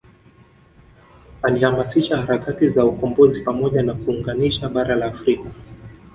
[1.41, 5.49] Alihamasisha harakati za ukombozi pamoja na kuunganisha bara la Afrika